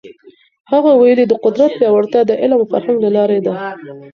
[0.71, 3.53] هغه ویلي، د قدرت پیاوړتیا د علم او فرهنګ له لاري ده.